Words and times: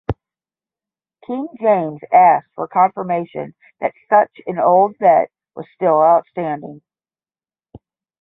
King 1.27 1.47
James 1.59 1.99
asked 2.11 2.47
for 2.55 2.67
confirmation 2.67 3.53
that 3.81 3.93
such 4.09 4.31
an 4.47 4.57
old 4.57 4.97
debt 4.97 5.29
was 5.53 5.67
still 5.75 6.01
outstanding. 6.01 6.81